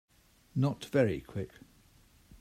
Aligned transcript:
Not 0.55 0.85
very 0.85 1.19
Quick. 1.21 1.51